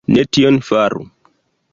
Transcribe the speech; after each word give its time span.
Ne 0.15 0.21
tion 0.37 0.57
faru. 0.69 1.05